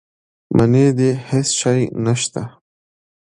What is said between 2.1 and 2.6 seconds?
شته.